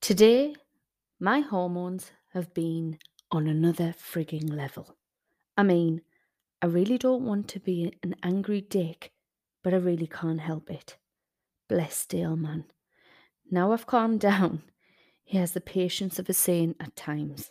Today, 0.00 0.54
my 1.18 1.40
hormones 1.40 2.12
have 2.32 2.54
been 2.54 2.98
on 3.32 3.48
another 3.48 3.92
frigging 3.92 4.48
level. 4.48 4.96
I 5.56 5.64
mean, 5.64 6.02
I 6.62 6.66
really 6.66 6.98
don't 6.98 7.24
want 7.24 7.48
to 7.48 7.60
be 7.60 7.92
an 8.02 8.14
angry 8.22 8.60
dick, 8.60 9.12
but 9.62 9.74
I 9.74 9.78
really 9.78 10.06
can't 10.06 10.40
help 10.40 10.70
it. 10.70 10.96
Bless 11.68 12.06
Dale, 12.06 12.36
man. 12.36 12.66
Now 13.50 13.72
I've 13.72 13.86
calmed 13.88 14.20
down, 14.32 14.62
he 15.24 15.36
has 15.36 15.52
the 15.52 15.60
patience 15.60 16.18
of 16.18 16.28
a 16.28 16.32
saint 16.32 16.76
at 16.80 16.96
times. 16.96 17.50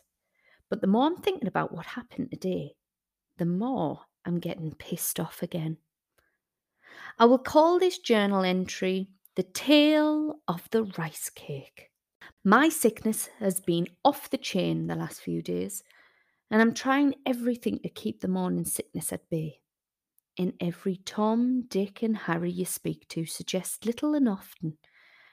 But 0.70 0.80
the 0.82 0.88
more 0.88 1.06
I'm 1.06 1.18
thinking 1.18 1.50
about 1.50 1.74
what 1.74 1.86
happened 1.86 2.32
today, 2.32 2.76
the 3.38 3.46
more 3.46 4.02
I'm 4.26 4.40
getting 4.40 4.74
pissed 4.74 5.20
off 5.20 5.44
again. 5.44 5.78
I 7.20 7.26
will 7.26 7.40
call 7.40 7.78
this 7.78 8.00
journal 8.00 8.44
entry 8.44 9.10
The 9.36 9.44
Tale 9.44 10.40
of 10.48 10.68
the 10.72 10.84
Rice 10.98 11.30
Cake. 11.30 11.92
My 12.48 12.70
sickness 12.70 13.28
has 13.40 13.60
been 13.60 13.90
off 14.06 14.30
the 14.30 14.38
chain 14.38 14.88
the 14.88 14.96
last 14.96 15.20
few 15.20 15.42
days, 15.42 15.84
and 16.50 16.62
I'm 16.62 16.74
trying 16.74 17.16
everything 17.26 17.80
to 17.80 17.90
keep 17.90 18.22
the 18.22 18.30
morning 18.30 18.64
sickness 18.64 19.12
at 19.12 19.30
bay. 19.30 19.60
In 20.38 20.54
every 20.62 20.96
Tom, 21.04 21.64
Dick, 21.68 22.02
and 22.02 22.16
Harry 22.16 22.50
you 22.50 22.64
speak 22.64 23.06
to 23.10 23.26
suggests 23.26 23.86
little 23.86 24.16
and 24.16 24.30
often, 24.30 24.78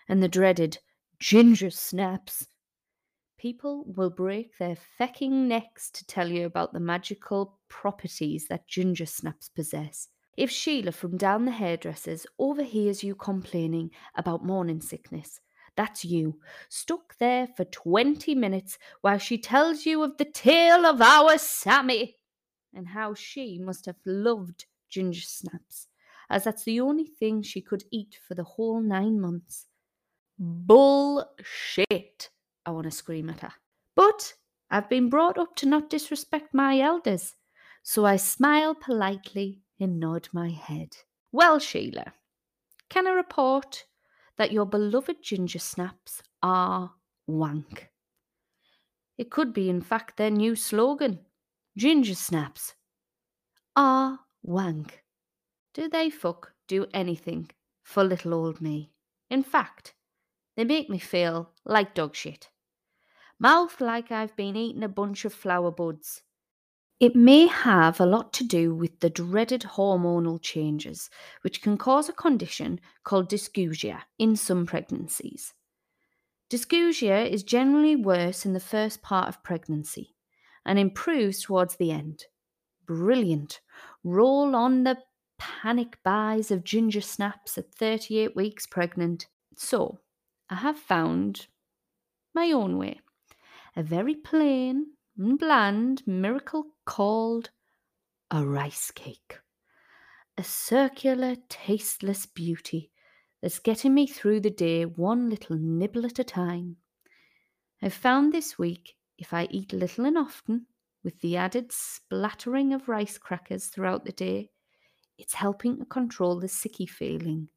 and 0.08 0.24
the 0.24 0.28
dreaded 0.28 0.78
ginger 1.20 1.70
snaps. 1.70 2.48
People 3.38 3.84
will 3.86 4.10
break 4.10 4.58
their 4.58 4.76
fecking 4.98 5.46
necks 5.46 5.92
to 5.92 6.04
tell 6.06 6.28
you 6.28 6.44
about 6.46 6.72
the 6.72 6.80
magical 6.80 7.60
properties 7.68 8.48
that 8.48 8.66
ginger 8.66 9.06
snaps 9.06 9.48
possess. 9.48 10.08
If 10.36 10.50
Sheila 10.50 10.90
from 10.90 11.16
down 11.16 11.44
the 11.44 11.52
hairdressers 11.52 12.26
overhears 12.40 13.04
you 13.04 13.14
complaining 13.14 13.92
about 14.16 14.44
morning 14.44 14.80
sickness, 14.80 15.38
that's 15.76 16.04
you, 16.04 16.38
stuck 16.68 17.16
there 17.18 17.48
for 17.56 17.64
20 17.64 18.34
minutes 18.34 18.78
while 19.00 19.18
she 19.18 19.38
tells 19.38 19.86
you 19.86 20.02
of 20.02 20.16
the 20.16 20.24
tale 20.24 20.86
of 20.86 21.00
our 21.00 21.38
Sammy 21.38 22.16
and 22.74 22.88
how 22.88 23.14
she 23.14 23.58
must 23.58 23.86
have 23.86 23.96
loved 24.04 24.66
ginger 24.88 25.22
snaps, 25.22 25.88
as 26.30 26.44
that's 26.44 26.64
the 26.64 26.80
only 26.80 27.06
thing 27.06 27.42
she 27.42 27.60
could 27.60 27.84
eat 27.90 28.18
for 28.26 28.34
the 28.34 28.44
whole 28.44 28.80
nine 28.80 29.20
months. 29.20 29.66
Bullshit, 30.38 32.30
I 32.66 32.70
want 32.70 32.84
to 32.84 32.90
scream 32.90 33.30
at 33.30 33.40
her. 33.40 33.52
But 33.94 34.34
I've 34.70 34.88
been 34.88 35.08
brought 35.08 35.38
up 35.38 35.54
to 35.56 35.66
not 35.66 35.90
disrespect 35.90 36.52
my 36.52 36.80
elders, 36.80 37.34
so 37.82 38.04
I 38.04 38.16
smile 38.16 38.74
politely 38.74 39.60
and 39.78 40.00
nod 40.00 40.28
my 40.32 40.50
head. 40.50 40.96
Well, 41.30 41.58
Sheila, 41.58 42.12
can 42.88 43.06
I 43.06 43.10
report 43.10 43.84
that 44.36 44.52
your 44.52 44.66
beloved 44.66 45.22
ginger 45.22 45.58
snaps 45.58 46.22
are 46.42 46.92
wank? 47.26 47.90
It 49.16 49.30
could 49.30 49.52
be, 49.52 49.70
in 49.70 49.80
fact, 49.80 50.16
their 50.16 50.30
new 50.30 50.56
slogan 50.56 51.20
ginger 51.76 52.14
snaps 52.14 52.74
are 53.76 54.20
wank. 54.42 55.04
Do 55.72 55.88
they 55.88 56.10
fuck 56.10 56.52
do 56.68 56.86
anything 56.94 57.50
for 57.82 58.04
little 58.04 58.34
old 58.34 58.60
me? 58.60 58.92
In 59.30 59.42
fact, 59.42 59.94
they 60.56 60.64
make 60.64 60.88
me 60.88 60.98
feel 60.98 61.50
like 61.64 61.94
dog 61.94 62.14
shit. 62.14 62.50
Mouth 63.38 63.80
like 63.80 64.12
I've 64.12 64.36
been 64.36 64.56
eating 64.56 64.84
a 64.84 64.88
bunch 64.88 65.24
of 65.24 65.34
flower 65.34 65.70
buds. 65.70 66.22
It 67.00 67.16
may 67.16 67.48
have 67.48 68.00
a 68.00 68.06
lot 68.06 68.32
to 68.34 68.44
do 68.44 68.72
with 68.74 69.00
the 69.00 69.10
dreaded 69.10 69.62
hormonal 69.62 70.40
changes, 70.40 71.10
which 71.42 71.60
can 71.60 71.76
cause 71.76 72.08
a 72.08 72.12
condition 72.12 72.80
called 73.02 73.28
dysgeusia 73.28 74.02
in 74.18 74.36
some 74.36 74.64
pregnancies. 74.64 75.54
Dysgeusia 76.50 77.28
is 77.28 77.42
generally 77.42 77.96
worse 77.96 78.46
in 78.46 78.52
the 78.52 78.60
first 78.60 79.02
part 79.02 79.28
of 79.28 79.42
pregnancy 79.42 80.14
and 80.64 80.78
improves 80.78 81.42
towards 81.42 81.76
the 81.76 81.90
end. 81.90 82.26
Brilliant. 82.86 83.60
Roll 84.04 84.54
on 84.54 84.84
the 84.84 84.98
panic 85.36 85.98
buys 86.04 86.52
of 86.52 86.62
ginger 86.62 87.00
snaps 87.00 87.58
at 87.58 87.74
38 87.74 88.36
weeks 88.36 88.66
pregnant. 88.66 89.26
So, 89.56 89.98
I 90.48 90.56
have 90.56 90.78
found 90.78 91.48
my 92.34 92.52
own 92.52 92.78
way. 92.78 93.00
A 93.74 93.82
very 93.82 94.14
plain 94.14 94.92
and 95.18 95.38
bland 95.38 96.06
miracle 96.06 96.73
called 96.84 97.50
a 98.30 98.44
rice 98.44 98.90
cake. 98.90 99.38
A 100.36 100.44
circular, 100.44 101.36
tasteless 101.48 102.26
beauty 102.26 102.90
that's 103.40 103.58
getting 103.58 103.94
me 103.94 104.06
through 104.06 104.40
the 104.40 104.50
day 104.50 104.84
one 104.84 105.30
little 105.30 105.56
nibble 105.56 106.06
at 106.06 106.18
a 106.18 106.24
time. 106.24 106.76
I've 107.82 107.94
found 107.94 108.32
this 108.32 108.58
week 108.58 108.96
if 109.18 109.32
I 109.32 109.46
eat 109.50 109.72
little 109.72 110.06
and 110.06 110.18
often, 110.18 110.66
with 111.04 111.20
the 111.20 111.36
added 111.36 111.70
splattering 111.70 112.72
of 112.72 112.88
rice 112.88 113.18
crackers 113.18 113.66
throughout 113.66 114.04
the 114.04 114.12
day, 114.12 114.50
it's 115.18 115.34
helping 115.34 115.78
to 115.78 115.84
control 115.84 116.40
the 116.40 116.46
sicky 116.46 116.88
feeling. 116.88 117.48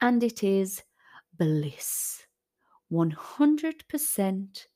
And 0.00 0.22
it 0.22 0.42
is 0.42 0.82
bliss. 1.36 2.26
100% 2.90 4.66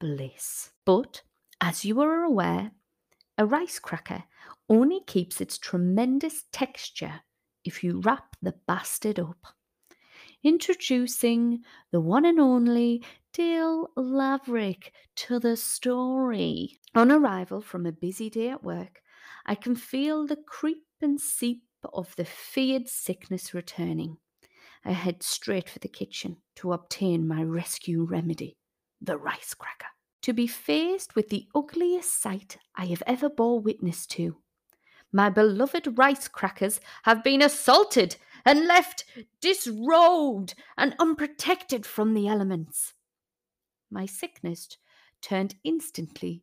bliss. 0.00 0.70
But, 0.84 1.22
as 1.60 1.84
you 1.84 2.00
are 2.00 2.24
aware, 2.24 2.72
a 3.36 3.46
rice 3.46 3.78
cracker 3.78 4.24
only 4.68 5.00
keeps 5.06 5.40
its 5.40 5.58
tremendous 5.58 6.44
texture 6.52 7.22
if 7.64 7.82
you 7.82 8.00
wrap 8.00 8.36
the 8.40 8.54
bastard 8.66 9.18
up. 9.18 9.46
Introducing 10.42 11.60
the 11.90 12.00
one 12.00 12.24
and 12.24 12.38
only 12.38 13.02
Dale 13.32 13.88
Laverick 13.96 14.92
to 15.16 15.40
the 15.40 15.56
story. 15.56 16.78
On 16.94 17.10
arrival 17.10 17.60
from 17.60 17.86
a 17.86 17.92
busy 17.92 18.30
day 18.30 18.50
at 18.50 18.62
work, 18.62 19.00
I 19.46 19.54
can 19.54 19.74
feel 19.74 20.26
the 20.26 20.36
creep 20.36 20.84
and 21.00 21.20
seep 21.20 21.62
of 21.92 22.14
the 22.16 22.24
feared 22.24 22.88
sickness 22.88 23.52
returning. 23.52 24.18
I 24.84 24.92
head 24.92 25.22
straight 25.22 25.68
for 25.68 25.78
the 25.78 25.88
kitchen 25.88 26.36
to 26.56 26.72
obtain 26.72 27.26
my 27.26 27.42
rescue 27.42 28.04
remedy, 28.04 28.56
the 29.00 29.16
rice 29.16 29.54
cracker. 29.54 29.93
To 30.24 30.32
be 30.32 30.46
faced 30.46 31.14
with 31.14 31.28
the 31.28 31.46
ugliest 31.54 32.18
sight 32.18 32.56
I 32.74 32.86
have 32.86 33.02
ever 33.06 33.28
bore 33.28 33.60
witness 33.60 34.06
to. 34.06 34.38
My 35.12 35.28
beloved 35.28 35.98
rice 35.98 36.28
crackers 36.28 36.80
have 37.02 37.22
been 37.22 37.42
assaulted 37.42 38.16
and 38.42 38.66
left 38.66 39.04
disrobed 39.42 40.54
and 40.78 40.96
unprotected 40.98 41.84
from 41.84 42.14
the 42.14 42.26
elements. 42.26 42.94
My 43.90 44.06
sickness 44.06 44.78
turned 45.20 45.56
instantly 45.62 46.42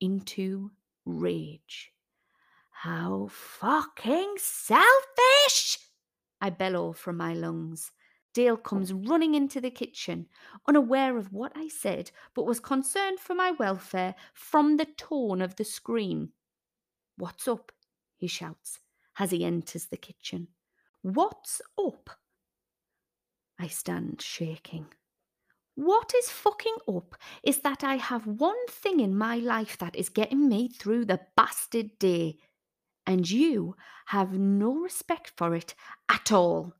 into 0.00 0.72
rage. 1.04 1.92
How 2.82 3.28
fucking 3.30 4.34
selfish! 4.38 5.78
I 6.40 6.50
bellow 6.50 6.92
from 6.92 7.18
my 7.18 7.32
lungs. 7.32 7.92
Dale 8.34 8.56
comes 8.56 8.92
running 8.92 9.34
into 9.34 9.60
the 9.60 9.70
kitchen, 9.70 10.26
unaware 10.68 11.16
of 11.16 11.32
what 11.32 11.52
I 11.54 11.68
said, 11.68 12.10
but 12.34 12.46
was 12.46 12.60
concerned 12.60 13.20
for 13.20 13.34
my 13.34 13.52
welfare 13.52 14.16
from 14.34 14.76
the 14.76 14.84
tone 14.84 15.40
of 15.40 15.56
the 15.56 15.64
scream. 15.64 16.32
What's 17.16 17.48
up? 17.48 17.72
he 18.16 18.26
shouts 18.26 18.80
as 19.18 19.30
he 19.30 19.44
enters 19.44 19.86
the 19.86 19.96
kitchen. 19.96 20.48
What's 21.02 21.62
up? 21.78 22.10
I 23.58 23.68
stand 23.68 24.20
shaking. 24.20 24.86
What 25.76 26.12
is 26.16 26.30
fucking 26.30 26.76
up 26.88 27.16
is 27.42 27.60
that 27.60 27.84
I 27.84 27.96
have 27.96 28.26
one 28.26 28.66
thing 28.68 29.00
in 29.00 29.16
my 29.16 29.36
life 29.36 29.78
that 29.78 29.96
is 29.96 30.08
getting 30.08 30.48
me 30.48 30.68
through 30.68 31.04
the 31.04 31.20
bastard 31.36 31.98
day 31.98 32.38
and 33.06 33.28
you 33.28 33.76
have 34.06 34.32
no 34.32 34.74
respect 34.74 35.32
for 35.36 35.54
it 35.54 35.74
at 36.08 36.32
all. 36.32 36.74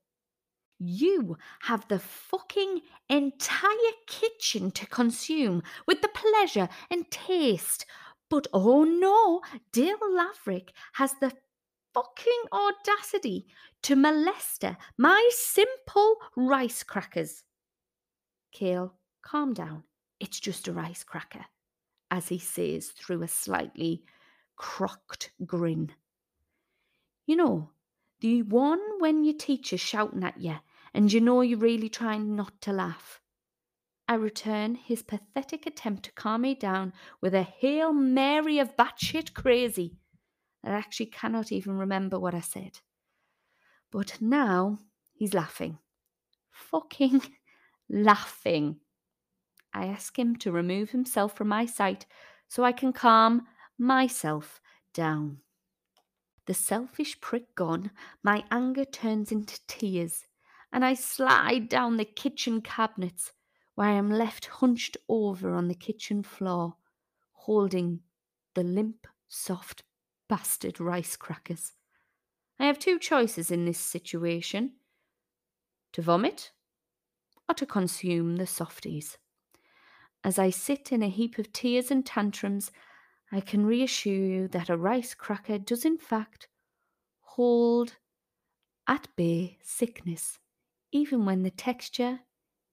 You 0.86 1.38
have 1.60 1.88
the 1.88 1.98
fucking 1.98 2.82
entire 3.08 3.94
kitchen 4.06 4.70
to 4.72 4.86
consume 4.86 5.62
with 5.86 6.02
the 6.02 6.08
pleasure 6.08 6.68
and 6.90 7.10
taste. 7.10 7.86
But 8.28 8.46
oh 8.52 8.84
no, 8.84 9.40
Dale 9.72 9.96
Laverick 10.14 10.72
has 10.94 11.14
the 11.20 11.32
fucking 11.94 12.42
audacity 12.52 13.46
to 13.84 13.96
molest 13.96 14.64
my 14.98 15.26
simple 15.32 16.16
rice 16.36 16.82
crackers. 16.82 17.44
Kale, 18.52 18.92
calm 19.22 19.54
down. 19.54 19.84
It's 20.20 20.38
just 20.38 20.68
a 20.68 20.72
rice 20.72 21.02
cracker, 21.02 21.46
as 22.10 22.28
he 22.28 22.38
says 22.38 22.88
through 22.88 23.22
a 23.22 23.28
slightly 23.28 24.04
crocked 24.56 25.30
grin. 25.46 25.92
You 27.26 27.36
know, 27.36 27.70
the 28.20 28.42
one 28.42 28.80
when 28.98 29.24
your 29.24 29.34
teacher's 29.34 29.80
shouting 29.80 30.24
at 30.24 30.40
you 30.40 30.56
and 30.94 31.12
you 31.12 31.20
know 31.20 31.40
you're 31.40 31.58
really 31.58 31.88
trying 31.88 32.36
not 32.36 32.60
to 32.62 32.72
laugh. 32.72 33.20
I 34.06 34.14
return 34.14 34.76
his 34.76 35.02
pathetic 35.02 35.66
attempt 35.66 36.04
to 36.04 36.12
calm 36.12 36.42
me 36.42 36.54
down 36.54 36.92
with 37.20 37.34
a 37.34 37.42
Hail 37.42 37.92
Mary 37.92 38.58
of 38.58 38.76
batshit 38.76 39.34
crazy. 39.34 39.96
I 40.62 40.70
actually 40.70 41.06
cannot 41.06 41.50
even 41.50 41.76
remember 41.76 42.18
what 42.18 42.34
I 42.34 42.40
said. 42.40 42.80
But 43.90 44.18
now 44.20 44.78
he's 45.12 45.34
laughing. 45.34 45.78
Fucking 46.50 47.22
laughing. 47.90 48.76
I 49.72 49.86
ask 49.86 50.18
him 50.18 50.36
to 50.36 50.52
remove 50.52 50.90
himself 50.90 51.34
from 51.36 51.48
my 51.48 51.66
sight 51.66 52.06
so 52.46 52.62
I 52.62 52.72
can 52.72 52.92
calm 52.92 53.46
myself 53.78 54.60
down. 54.92 55.38
The 56.46 56.54
selfish 56.54 57.20
prick 57.20 57.54
gone, 57.54 57.90
my 58.22 58.44
anger 58.50 58.84
turns 58.84 59.32
into 59.32 59.58
tears, 59.66 60.26
and 60.74 60.84
I 60.84 60.94
slide 60.94 61.68
down 61.68 61.98
the 61.98 62.04
kitchen 62.04 62.60
cabinets 62.60 63.32
where 63.76 63.88
I 63.88 63.92
am 63.92 64.10
left 64.10 64.46
hunched 64.46 64.96
over 65.08 65.54
on 65.54 65.68
the 65.68 65.74
kitchen 65.74 66.24
floor, 66.24 66.74
holding 67.32 68.00
the 68.54 68.64
limp, 68.64 69.06
soft 69.28 69.84
bastard 70.28 70.80
rice 70.80 71.14
crackers. 71.14 71.72
I 72.58 72.66
have 72.66 72.80
two 72.80 72.98
choices 72.98 73.52
in 73.52 73.66
this 73.66 73.78
situation 73.78 74.72
to 75.92 76.02
vomit 76.02 76.50
or 77.48 77.54
to 77.54 77.66
consume 77.66 78.36
the 78.36 78.46
softies. 78.46 79.16
As 80.24 80.40
I 80.40 80.50
sit 80.50 80.90
in 80.90 81.04
a 81.04 81.08
heap 81.08 81.38
of 81.38 81.52
tears 81.52 81.92
and 81.92 82.04
tantrums, 82.04 82.72
I 83.30 83.40
can 83.40 83.64
reassure 83.64 84.12
you 84.12 84.48
that 84.48 84.70
a 84.70 84.76
rice 84.76 85.14
cracker 85.14 85.58
does, 85.58 85.84
in 85.84 85.98
fact, 85.98 86.48
hold 87.20 87.94
at 88.88 89.06
bay 89.14 89.58
sickness, 89.62 90.40
even 90.94 91.26
when 91.26 91.42
the 91.42 91.50
texture 91.50 92.20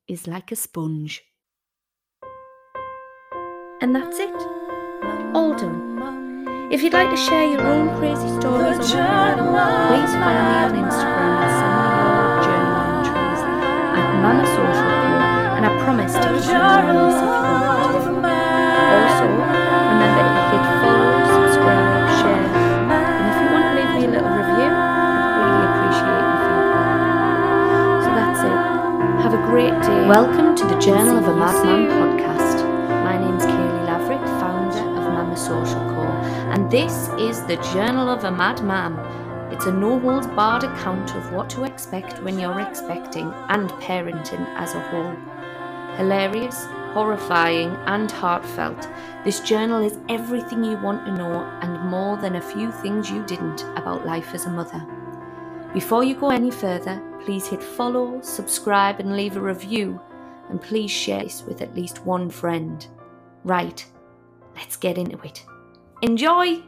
is 0.08 0.28
like 0.28 0.52
a 0.52 0.56
sponge. 0.56 1.24
And 3.82 3.96
that's 3.96 4.20
it, 4.20 4.30
all 5.34 5.56
done. 5.58 6.70
If 6.72 6.84
you'd 6.84 6.94
like 6.94 7.10
to 7.10 7.18
share 7.18 7.52
your 7.52 7.62
own 7.62 7.98
crazy 7.98 8.30
stories 8.40 8.78
or 8.94 9.02
whatever, 9.02 9.42
please 9.90 10.14
follow 10.22 10.44
me 10.48 10.62
on 10.62 10.72
Instagram 10.86 11.34
and 11.42 11.52
send 11.58 11.74
me 11.74 11.90
your 11.98 12.46
journal 12.46 12.78
entries 12.94 13.42
at 13.98 14.08
Mamma 14.22 14.46
Social 14.46 14.70
Co. 14.70 15.10
And 15.58 15.66
I 15.66 15.70
promise 15.84 16.14
to 16.14 16.20
keep 16.22 16.46
you 16.46 17.11
Welcome 30.08 30.56
to 30.56 30.66
the 30.66 30.80
Journal 30.80 31.20
of 31.20 31.28
a 31.28 31.36
Mad 31.36 31.64
Mam 31.64 31.88
podcast. 31.88 32.66
My 33.04 33.18
name's 33.18 33.44
Kayleigh 33.44 33.86
Laverick, 33.86 34.20
founder 34.42 34.80
of 34.80 35.14
Mamma 35.14 35.38
Social 35.38 35.80
Co. 35.94 36.02
And 36.52 36.70
this 36.72 37.08
is 37.20 37.46
the 37.46 37.58
Journal 37.72 38.10
of 38.10 38.24
a 38.24 38.32
Mad 38.32 38.64
Mam. 38.64 38.98
It's 39.54 39.68
a 39.68 39.72
no 39.72 40.00
holds 40.00 40.26
barred 40.26 40.64
account 40.64 41.16
of 41.16 41.32
what 41.32 41.52
to 41.52 41.66
expect 41.66 42.22
when 42.24 42.40
you're 42.40 42.60
expecting 42.60 43.32
and 43.50 43.70
parenting 43.74 44.44
as 44.58 44.74
a 44.74 44.82
whole. 44.90 45.16
Hilarious, 45.98 46.66
horrifying, 46.94 47.70
and 47.86 48.12
heartfelt, 48.12 48.90
this 49.24 49.40
journal 49.42 49.84
is 49.84 50.00
everything 50.10 50.64
you 50.64 50.78
want 50.78 51.06
to 51.06 51.12
know 51.14 51.44
and 51.62 51.80
more 51.90 52.18
than 52.18 52.38
a 52.38 52.42
few 52.42 52.72
things 52.72 53.12
you 53.12 53.24
didn't 53.26 53.62
about 53.78 54.06
life 54.06 54.34
as 54.34 54.48
a 54.48 54.50
mother. 54.50 54.84
Before 55.74 56.04
you 56.04 56.16
go 56.16 56.32
any 56.32 56.50
further, 56.52 57.02
please 57.26 57.48
hit 57.48 57.64
follow, 57.64 58.22
subscribe, 58.22 59.00
and 59.00 59.16
leave 59.16 59.38
a 59.38 59.42
review. 59.42 60.00
And 60.50 60.62
please 60.62 60.92
share 60.92 61.24
this 61.24 61.44
with 61.44 61.62
at 61.62 61.76
least 61.76 62.06
one 62.06 62.30
friend. 62.30 62.86
Right, 63.44 63.86
let's 64.56 64.76
get 64.76 64.98
into 64.98 65.20
it. 65.22 65.46
Enjoy! 66.02 66.62